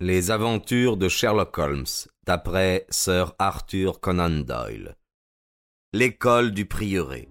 [0.00, 1.84] Les aventures de Sherlock Holmes,
[2.24, 4.94] d'après Sir Arthur Conan Doyle.
[5.92, 7.28] L'école du prieuré.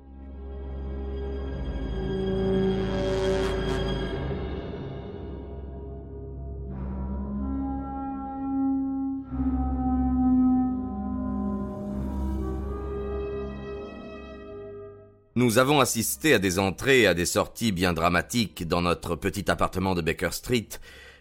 [15.36, 19.50] Nous avons assisté à des entrées et à des sorties bien dramatiques dans notre petit
[19.50, 20.68] appartement de Baker Street,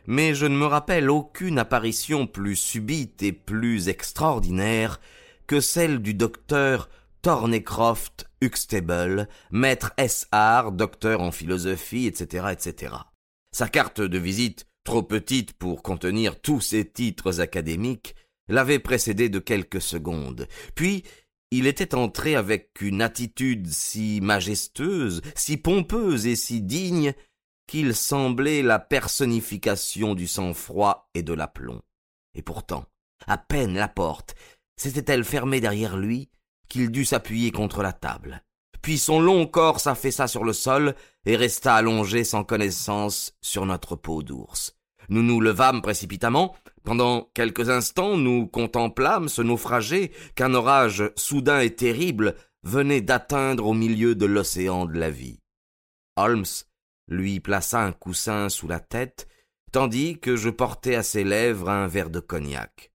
[0.07, 5.01] mais je ne me rappelle aucune apparition plus subite et plus extraordinaire
[5.47, 6.88] que celle du docteur
[7.23, 12.95] Thorneycroft Huxtable, maître S.R., docteur en philosophie, etc., etc.
[13.52, 18.14] Sa carte de visite, trop petite pour contenir tous ses titres académiques,
[18.48, 20.47] l'avait précédé de quelques secondes.
[20.75, 21.02] Puis,
[21.50, 27.12] il était entré avec une attitude si majestueuse, si pompeuse et si digne
[27.66, 31.83] qu'il semblait la personnification du sang-froid et de l'aplomb.
[32.34, 32.84] Et pourtant,
[33.27, 34.34] à peine la porte
[34.77, 36.28] s'était-elle fermée derrière lui
[36.69, 38.42] qu'il dut s'appuyer contre la table.
[38.83, 40.94] Puis son long corps s'affaissa sur le sol
[41.25, 44.77] et resta allongé sans connaissance sur notre peau d'ours.
[45.09, 46.56] Nous nous levâmes précipitamment.
[46.84, 53.75] Pendant quelques instants, nous contemplâmes ce naufragé qu'un orage soudain et terrible venait d'atteindre au
[53.75, 55.41] milieu de l'océan de la vie.
[56.17, 56.44] Holmes
[57.09, 59.29] lui plaça un coussin sous la tête,
[59.73, 62.93] tandis que je portais à ses lèvres un verre de cognac.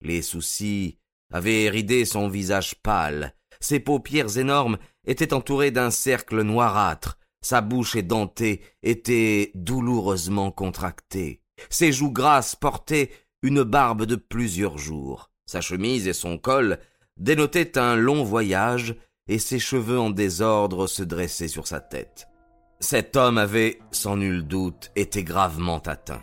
[0.00, 0.98] Les soucis
[1.32, 7.96] avaient éridé son visage pâle, ses paupières énormes étaient entourées d'un cercle noirâtre, sa bouche
[7.96, 13.10] édentée était douloureusement contractée, ses joues grasses portaient
[13.42, 16.78] une barbe de plusieurs jours, sa chemise et son col
[17.16, 18.96] dénotaient un long voyage,
[19.28, 22.28] et ses cheveux en désordre se dressaient sur sa tête.
[22.78, 26.20] Cet homme avait, sans nul doute, été gravement atteint.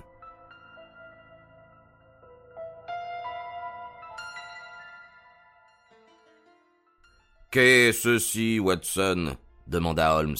[7.49, 9.35] Qu'est ceci, Watson?
[9.67, 10.37] demanda Holmes.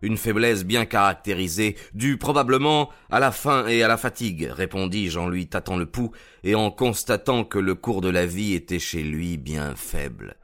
[0.00, 5.28] Une faiblesse bien caractérisée, due probablement à la faim et à la fatigue, répondis-je en
[5.28, 6.12] lui tâtant le pouls
[6.44, 10.36] et en constatant que le cours de la vie était chez lui bien faible.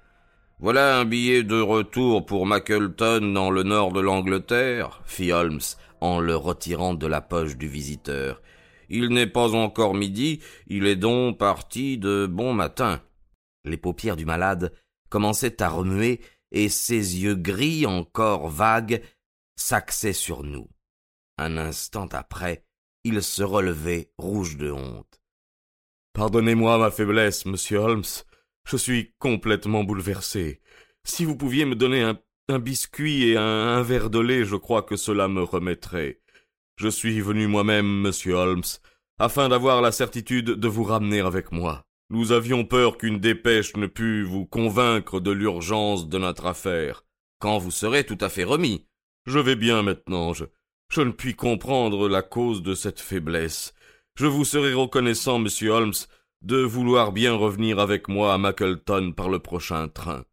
[0.64, 5.60] Voilà un billet de retour pour Mackleton dans le nord de l'Angleterre, fit Holmes
[6.00, 8.40] en le retirant de la poche du visiteur.
[8.88, 13.02] Il n'est pas encore midi, il est donc parti de bon matin.
[13.66, 14.72] Les paupières du malade
[15.10, 19.02] commençaient à remuer et ses yeux gris encore vagues
[19.56, 20.70] s'axaient sur nous.
[21.36, 22.64] Un instant après,
[23.04, 25.20] il se relevait rouge de honte.
[26.14, 28.04] Pardonnez-moi ma faiblesse, monsieur Holmes.
[28.68, 30.60] Je suis complètement bouleversé.
[31.04, 32.02] Si vous pouviez me donner
[32.48, 36.20] un, biscuit et un, verre de lait, je crois que cela me remettrait.
[36.76, 38.62] Je suis venu moi-même, monsieur Holmes,
[39.18, 41.84] afin d'avoir la certitude de vous ramener avec moi.
[42.10, 47.04] Nous avions peur qu'une dépêche ne pût vous convaincre de l'urgence de notre affaire.
[47.40, 48.86] Quand vous serez tout à fait remis.
[49.26, 50.32] Je vais bien maintenant.
[50.32, 53.74] Je ne puis comprendre la cause de cette faiblesse.
[54.16, 55.94] Je vous serai reconnaissant, monsieur Holmes,
[56.44, 60.26] de vouloir bien revenir avec moi à Mackleton par le prochain train.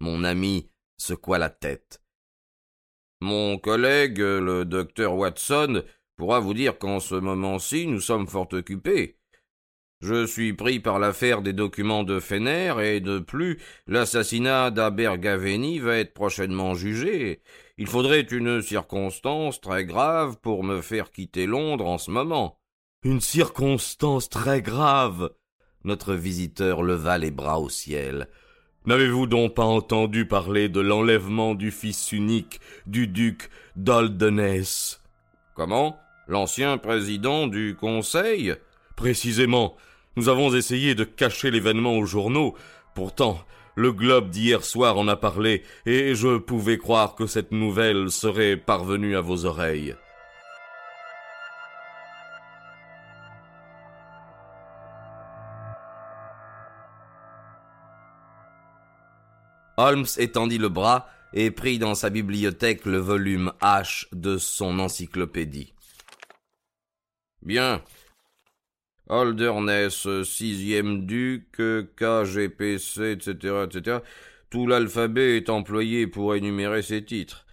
[0.00, 2.02] Mon ami secoua la tête.
[3.20, 5.84] Mon collègue, le docteur Watson,
[6.16, 9.20] pourra vous dire qu'en ce moment-ci nous sommes fort occupés.
[10.00, 15.98] Je suis pris par l'affaire des documents de Fener et de plus, l'assassinat d'Abergavenny va
[15.98, 17.42] être prochainement jugé.
[17.78, 22.60] Il faudrait une circonstance très grave pour me faire quitter Londres en ce moment.
[23.04, 25.30] Une circonstance très grave.
[25.84, 28.28] Notre visiteur leva les bras au ciel.
[28.86, 35.00] N'avez-vous donc pas entendu parler de l'enlèvement du fils unique du duc d'Aldenès
[35.54, 35.98] Comment?
[36.26, 38.54] L'ancien président du Conseil?
[38.96, 39.76] Précisément.
[40.16, 42.54] Nous avons essayé de cacher l'événement aux journaux.
[42.94, 43.38] Pourtant,
[43.74, 48.56] le Globe d'hier soir en a parlé, et je pouvais croire que cette nouvelle serait
[48.56, 49.96] parvenue à vos oreilles.
[59.76, 65.74] Holmes étendit le bras et prit dans sa bibliothèque le volume H de son encyclopédie.
[67.42, 67.82] Bien.
[69.08, 71.60] Holderness, sixième duc,
[71.96, 73.98] KGPC, etc., etc.
[74.48, 77.44] Tout l'alphabet est employé pour énumérer ses titres.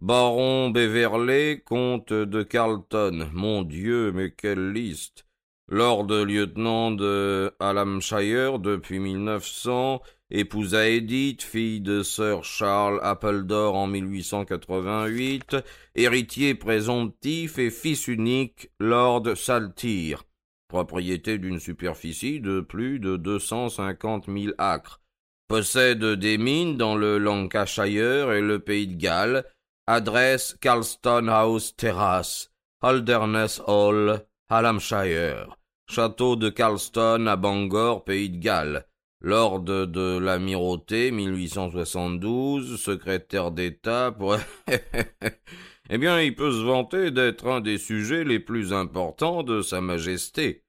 [0.00, 3.28] Baron Beverley, comte de Carlton.
[3.32, 5.26] Mon Dieu, mais quelle liste.
[5.68, 10.00] Lord lieutenant de Hallamshire depuis 1900,
[10.30, 15.56] épousa Edith, fille de Sir Charles Appledore en 1888,
[15.94, 20.24] héritier présomptif et fils unique, Lord Saltire.
[20.68, 25.00] propriété d'une superficie de plus de deux cent cinquante mille acres,
[25.48, 29.44] possède des mines dans le Lancashire et le Pays de Galles,
[29.88, 35.56] adresse Carlston House Terrace, Holderness Hall, Hallamshire,
[35.90, 38.86] château de Carlston à Bangor, Pays de Galles,
[39.22, 44.36] Lord de l'amirauté 1872, secrétaire d'État pour...
[45.90, 49.82] eh bien, il peut se vanter d'être un des sujets les plus importants de Sa
[49.82, 50.64] Majesté.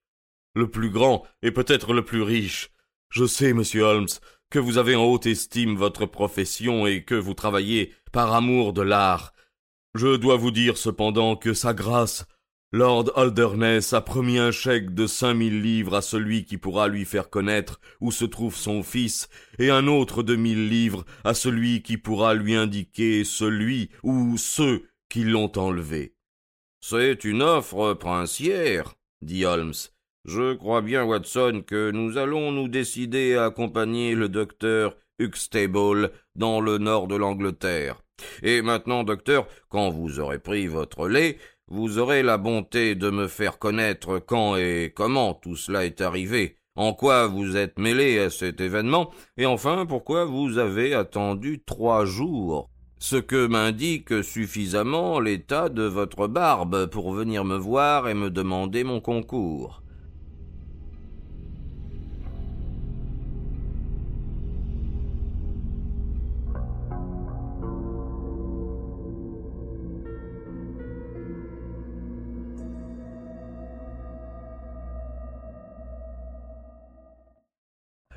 [0.53, 2.71] Le plus grand et peut-être le plus riche.
[3.09, 4.07] Je sais, monsieur Holmes,
[4.49, 8.81] que vous avez en haute estime votre profession et que vous travaillez par amour de
[8.81, 9.31] l'art.
[9.95, 12.25] Je dois vous dire cependant que sa grâce,
[12.73, 17.03] Lord Holderness, a promis un chèque de cinq mille livres à celui qui pourra lui
[17.03, 19.27] faire connaître où se trouve son fils,
[19.59, 24.87] et un autre de mille livres à celui qui pourra lui indiquer celui ou ceux
[25.09, 26.15] qui l'ont enlevé.
[26.79, 29.73] C'est une offre princière, dit Holmes.
[30.23, 36.61] Je crois bien, Watson, que nous allons nous décider à accompagner le docteur Huxtable dans
[36.61, 38.01] le nord de l'Angleterre.
[38.43, 41.37] Et maintenant, docteur, quand vous aurez pris votre lait,
[41.71, 46.57] vous aurez la bonté de me faire connaître quand et comment tout cela est arrivé,
[46.75, 52.03] en quoi vous êtes mêlé à cet événement, et enfin pourquoi vous avez attendu trois
[52.03, 52.69] jours,
[52.99, 58.83] ce que m'indique suffisamment l'état de votre barbe pour venir me voir et me demander
[58.83, 59.80] mon concours.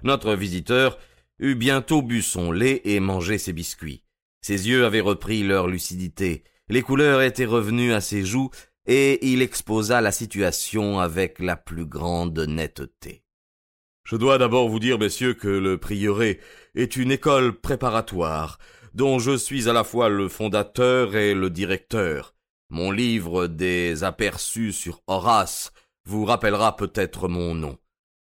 [0.05, 0.99] Notre visiteur
[1.41, 4.05] eut bientôt bu son lait et mangé ses biscuits.
[4.43, 8.51] Ses yeux avaient repris leur lucidité, les couleurs étaient revenues à ses joues,
[8.87, 13.23] et il exposa la situation avec la plus grande netteté.
[14.05, 16.39] Je dois d'abord vous dire, messieurs, que le prieuré
[16.75, 18.59] est une école préparatoire,
[18.93, 22.35] dont je suis à la fois le fondateur et le directeur.
[22.69, 25.73] Mon livre des aperçus sur Horace
[26.05, 27.79] vous rappellera peut-être mon nom.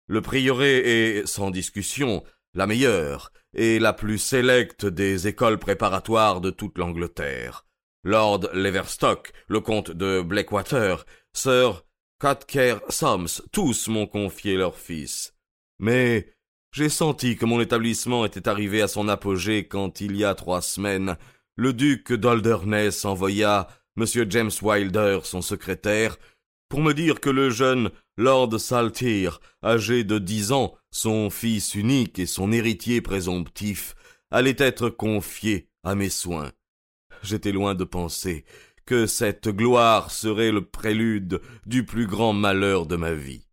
[0.06, 0.78] Le prieuré
[1.18, 2.22] est, sans discussion,
[2.54, 7.66] la meilleure et la plus sélecte des écoles préparatoires de toute l'Angleterre.
[8.02, 11.84] Lord Leverstock, le comte de Blackwater, Sir
[12.20, 15.34] Cutcare Soms, tous m'ont confié leur fils.
[15.78, 16.34] Mais
[16.72, 20.60] j'ai senti que mon établissement était arrivé à son apogée quand, il y a trois
[20.60, 21.16] semaines,
[21.56, 24.06] le duc d'Alderness envoya M.
[24.28, 26.18] James Wilder, son secrétaire,
[26.74, 32.18] pour me dire que le jeune Lord Saltire, âgé de dix ans, son fils unique
[32.18, 33.94] et son héritier présomptif,
[34.32, 36.50] allait être confié à mes soins.
[37.22, 38.44] J'étais loin de penser
[38.86, 43.46] que cette gloire serait le prélude du plus grand malheur de ma vie.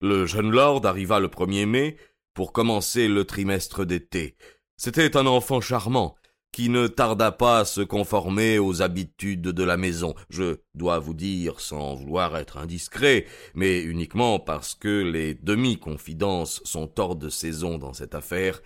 [0.00, 1.98] Le jeune lord arriva le premier mai
[2.32, 4.34] pour commencer le trimestre d'été.
[4.78, 6.16] C'était un enfant charmant,
[6.56, 10.14] qui ne tarda pas à se conformer aux habitudes de la maison.
[10.30, 16.98] Je dois vous dire, sans vouloir être indiscret, mais uniquement parce que les demi-confidences sont
[16.98, 18.62] hors de saison dans cette affaire,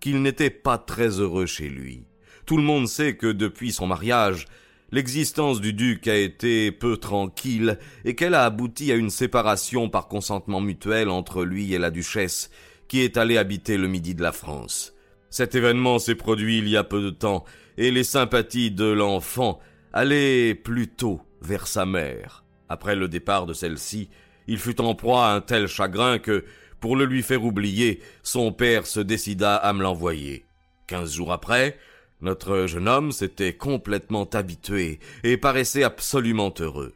[0.00, 2.04] qu'il n'était pas très heureux chez lui.
[2.44, 4.44] Tout le monde sait que depuis son mariage,
[4.92, 10.08] l'existence du duc a été peu tranquille et qu'elle a abouti à une séparation par
[10.08, 12.50] consentement mutuel entre lui et la duchesse,
[12.86, 14.92] qui est allée habiter le midi de la France.
[15.30, 17.44] Cet événement s'est produit il y a peu de temps,
[17.78, 19.60] et les sympathies de l'enfant
[19.92, 22.44] allaient plutôt vers sa mère.
[22.68, 24.10] Après le départ de celle-ci,
[24.48, 26.44] il fut en proie à un tel chagrin que,
[26.80, 30.44] pour le lui faire oublier, son père se décida à me l'envoyer.
[30.88, 31.78] Quinze jours après,
[32.20, 36.94] notre jeune homme s'était complètement habitué et paraissait absolument heureux.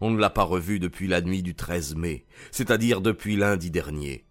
[0.00, 4.24] On ne l'a pas revu depuis la nuit du 13 mai, c'est-à-dire depuis lundi dernier.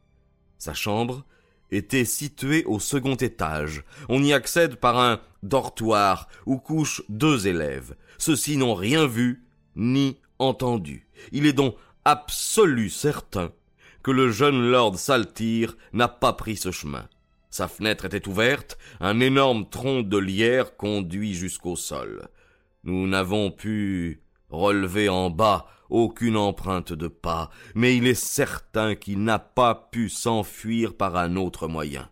[0.57, 1.23] Sa chambre
[1.71, 3.83] était situé au second étage.
[4.07, 7.95] On y accède par un dortoir où couchent deux élèves.
[8.17, 9.43] Ceux-ci n'ont rien vu
[9.75, 11.07] ni entendu.
[11.31, 13.51] Il est donc absolu certain
[14.03, 17.07] que le jeune lord Saltire n'a pas pris ce chemin.
[17.49, 22.27] Sa fenêtre était ouverte, un énorme tronc de lierre conduit jusqu'au sol.
[22.83, 29.23] Nous n'avons pu relever en bas aucune empreinte de pas, mais il est certain qu'il
[29.23, 32.09] n'a pas pu s'enfuir par un autre moyen.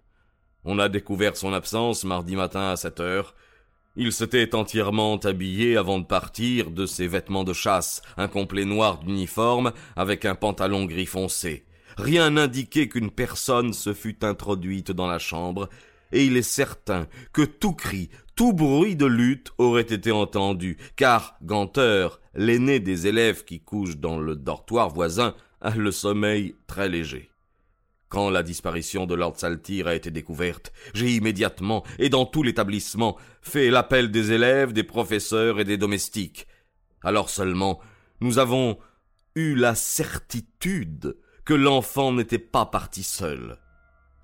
[0.63, 3.35] On a découvert son absence mardi matin à sept heures.
[3.95, 8.99] Il s'était entièrement habillé avant de partir de ses vêtements de chasse, un complet noir
[8.99, 11.65] d'uniforme avec un pantalon gris foncé.
[11.97, 15.67] Rien n'indiquait qu'une personne se fût introduite dans la chambre,
[16.11, 21.37] et il est certain que tout cri, tout bruit de lutte aurait été entendu, car
[21.41, 25.35] Ganteur, l'aîné des élèves qui couchent dans le dortoir voisin,
[25.75, 27.31] le sommeil très léger.
[28.09, 33.17] Quand la disparition de Lord Saltire a été découverte, j'ai immédiatement, et dans tout l'établissement,
[33.41, 36.47] fait l'appel des élèves, des professeurs et des domestiques.
[37.03, 37.81] Alors seulement,
[38.21, 38.77] nous avons
[39.35, 43.57] eu la certitude que l'enfant n'était pas parti seul.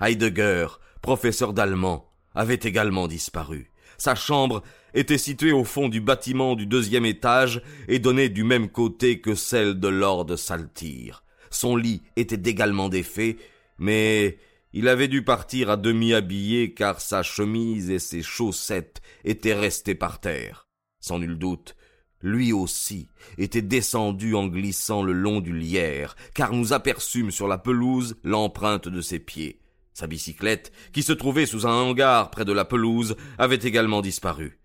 [0.01, 0.67] Heidegger,
[1.03, 3.69] professeur d'allemand, avait également disparu.
[3.99, 4.63] Sa chambre
[4.95, 9.35] était située au fond du bâtiment du deuxième étage et donnait du même côté que
[9.35, 11.23] celle de Lord Saltire.
[11.51, 13.37] Son lit était également défait
[13.77, 14.37] mais
[14.71, 19.95] il avait dû partir à demi habillé car sa chemise et ses chaussettes étaient restées
[19.95, 20.67] par terre.
[20.99, 21.75] Sans nul doute,
[22.21, 27.57] lui aussi était descendu en glissant le long du lierre, car nous aperçûmes sur la
[27.57, 29.59] pelouse l'empreinte de ses pieds.
[29.93, 34.59] Sa bicyclette, qui se trouvait sous un hangar près de la pelouse, avait également disparu.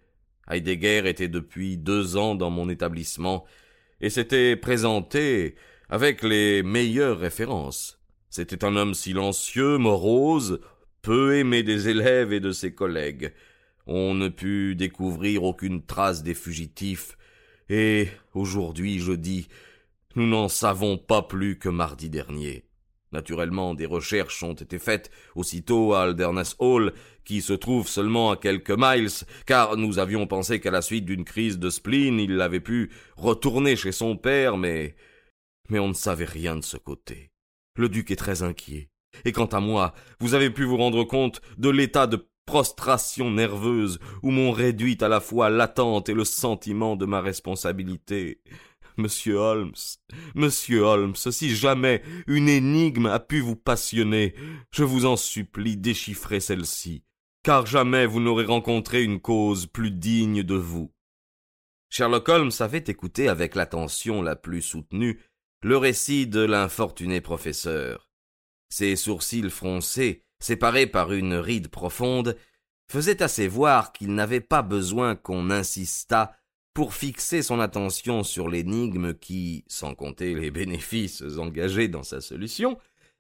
[0.51, 3.45] Heidegger était depuis deux ans dans mon établissement,
[4.01, 5.57] et s'était présenté
[5.89, 8.01] avec les meilleures références.
[8.31, 10.61] C'était un homme silencieux, morose,
[11.03, 13.33] peu aimé des élèves et de ses collègues.
[13.87, 17.17] On ne put découvrir aucune trace des fugitifs,
[17.69, 19.49] et aujourd'hui, je dis,
[20.15, 22.65] nous n'en savons pas plus que mardi dernier.
[23.13, 26.93] Naturellement, des recherches ont été faites aussitôt à Alderness Hall,
[27.25, 29.09] qui se trouve seulement à quelques miles,
[29.47, 33.77] car nous avions pensé qu'à la suite d'une crise de spleen, il avait pu retourner
[33.77, 34.95] chez son père, mais
[35.71, 37.31] mais on ne savait rien de ce côté.
[37.77, 38.91] Le duc est très inquiet.
[39.25, 43.99] Et quant à moi, vous avez pu vous rendre compte de l'état de prostration nerveuse
[44.23, 48.41] où m'ont réduit à la fois l'attente et le sentiment de ma responsabilité.
[48.99, 49.77] Monsieur Holmes,
[50.35, 54.35] monsieur Holmes, si jamais une énigme a pu vous passionner,
[54.73, 57.05] je vous en supplie déchiffrez celle-ci,
[57.45, 60.93] car jamais vous n'aurez rencontré une cause plus digne de vous.
[61.91, 65.21] Sherlock Holmes avait écouté avec l'attention la plus soutenue
[65.63, 68.11] le récit de l'infortuné professeur.
[68.69, 72.37] Ses sourcils froncés, séparés par une ride profonde,
[72.91, 76.35] faisaient assez voir qu'il n'avait pas besoin qu'on insistât
[76.79, 82.79] pour fixer son attention sur l'énigme qui, sans compter les bénéfices engagés dans sa solution,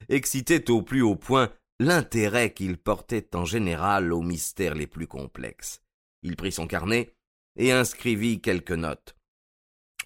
[0.08, 1.50] excitait au plus haut point
[1.80, 5.82] l'intérêt qu'il portait en général aux mystères les plus complexes.
[6.22, 7.16] Il prit son carnet
[7.56, 9.16] et inscrivit quelques notes.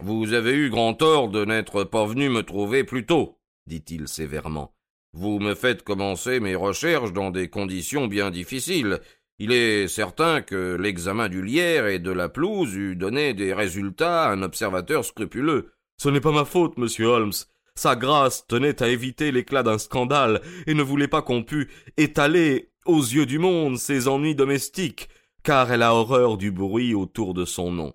[0.00, 4.74] Vous avez eu grand tort de n'être pas venu me trouver plus tôt, dit-il sévèrement.
[5.12, 9.00] Vous me faites commencer mes recherches dans des conditions bien difficiles.
[9.44, 14.26] Il est certain que l'examen du lierre et de la pelouse eût donné des résultats
[14.26, 15.72] à un observateur scrupuleux.
[15.96, 17.32] Ce n'est pas ma faute, monsieur Holmes.
[17.74, 22.70] Sa grâce tenait à éviter l'éclat d'un scandale et ne voulait pas qu'on pût étaler
[22.86, 25.08] aux yeux du monde ses ennuis domestiques,
[25.42, 27.94] car elle a horreur du bruit autour de son nom.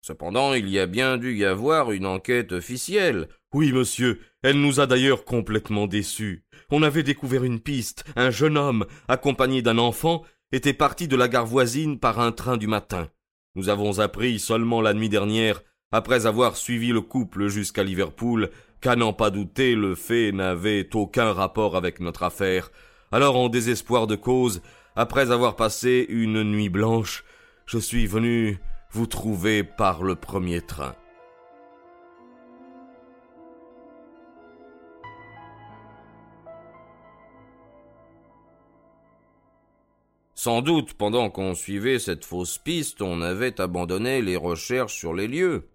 [0.00, 3.26] Cependant, il y a bien dû y avoir une enquête officielle.
[3.52, 4.20] Oui, monsieur.
[4.44, 6.44] Elle nous a d'ailleurs complètement déçus.
[6.70, 8.04] On avait découvert une piste.
[8.14, 10.22] Un jeune homme, accompagné d'un enfant,
[10.52, 13.08] était parti de la gare voisine par un train du matin.
[13.54, 18.96] Nous avons appris seulement la nuit dernière, après avoir suivi le couple jusqu'à Liverpool, qu'à
[18.96, 22.70] n'en pas douter, le fait n'avait aucun rapport avec notre affaire.
[23.12, 24.60] Alors, en désespoir de cause,
[24.96, 27.24] après avoir passé une nuit blanche,
[27.66, 28.58] je suis venu
[28.90, 30.94] vous trouvez par le premier train.
[40.44, 45.26] Sans doute, pendant qu'on suivait cette fausse piste, on avait abandonné les recherches sur les
[45.26, 45.70] lieux.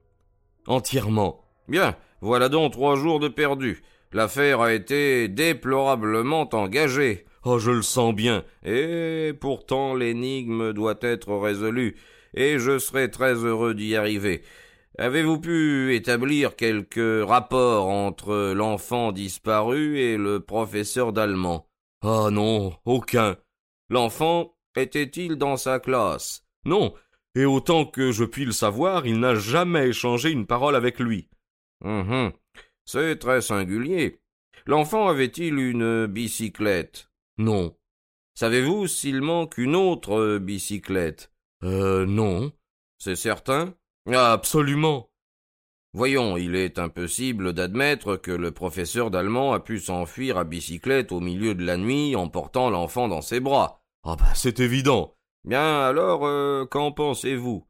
[0.67, 1.43] Entièrement.
[1.67, 3.81] Bien, voilà donc trois jours de perdu.
[4.11, 7.25] L'affaire a été déplorablement engagée.
[7.45, 8.43] Oh, je le sens bien.
[8.63, 11.97] Et pourtant l'énigme doit être résolue
[12.35, 14.43] et je serai très heureux d'y arriver.
[14.99, 21.65] Avez-vous pu établir quelque rapport entre l'enfant disparu et le professeur d'allemand?
[22.03, 23.35] Ah non, aucun.
[23.89, 26.45] L'enfant était-il dans sa classe?
[26.65, 26.93] Non,
[27.35, 31.29] et autant que je puis le savoir, il n'a jamais échangé une parole avec lui.
[31.83, 32.31] Hum
[32.85, 34.19] C'est très singulier.
[34.65, 37.09] L'enfant avait-il une bicyclette?
[37.37, 37.75] Non.
[38.35, 41.31] Savez-vous s'il manque une autre bicyclette?
[41.63, 42.51] Euh, non.
[42.97, 43.75] C'est certain?
[44.07, 45.09] Absolument.
[45.93, 51.19] Voyons, il est impossible d'admettre que le professeur d'allemand a pu s'enfuir à bicyclette au
[51.19, 53.78] milieu de la nuit en portant l'enfant dans ses bras.
[54.03, 55.15] Ah bah c'est évident.
[55.43, 57.65] Bien alors, euh, qu'en pensez-vous?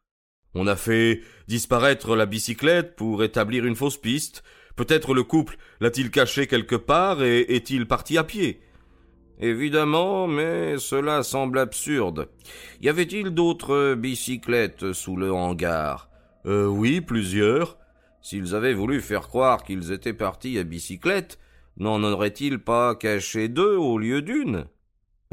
[0.53, 4.43] On a fait disparaître la bicyclette pour établir une fausse piste.
[4.75, 8.62] Peut-être le couple l'a-t-il caché quelque part et est-il parti à pied?
[9.39, 12.29] Évidemment, mais cela semble absurde.
[12.81, 16.09] Y avait-il d'autres bicyclettes sous le hangar?
[16.45, 17.77] Euh oui, plusieurs.
[18.21, 21.39] S'ils avaient voulu faire croire qu'ils étaient partis à bicyclette,
[21.77, 24.65] n'en auraient-ils pas caché deux au lieu d'une?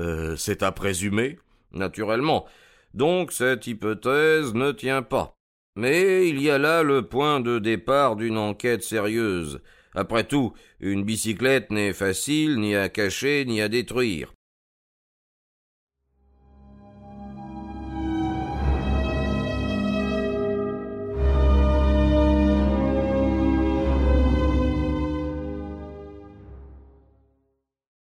[0.00, 1.38] Euh, C'est à présumer
[1.72, 2.46] Naturellement.
[2.94, 5.36] Donc cette hypothèse ne tient pas.
[5.76, 9.60] Mais il y a là le point de départ d'une enquête sérieuse.
[9.94, 14.32] Après tout, une bicyclette n'est facile ni à cacher ni à détruire.